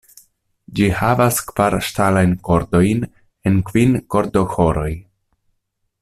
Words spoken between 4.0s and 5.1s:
kordoĥoroj.